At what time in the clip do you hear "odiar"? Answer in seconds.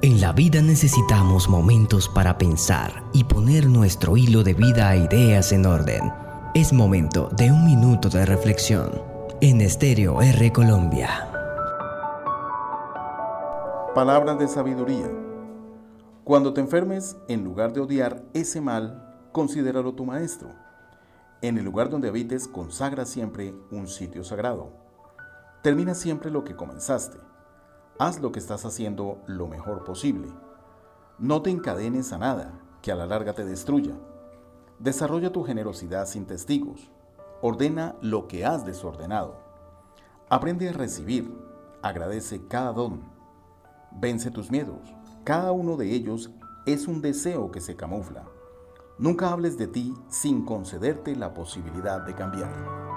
17.80-18.22